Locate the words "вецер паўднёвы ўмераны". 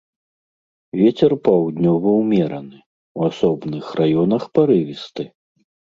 1.01-2.77